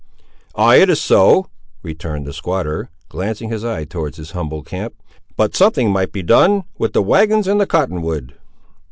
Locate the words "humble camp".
4.31-4.95